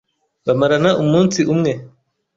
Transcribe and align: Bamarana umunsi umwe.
Bamarana 0.45 0.89
umunsi 1.03 1.39
umwe. 1.53 1.71